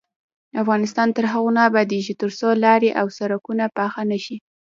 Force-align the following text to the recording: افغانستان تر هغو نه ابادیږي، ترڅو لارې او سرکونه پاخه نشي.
افغانستان 0.61 1.07
تر 1.17 1.25
هغو 1.33 1.49
نه 1.57 1.61
ابادیږي، 1.69 2.13
ترڅو 2.21 2.47
لارې 2.63 2.89
او 2.99 3.07
سرکونه 3.17 3.65
پاخه 3.77 4.01
نشي. 4.11 4.37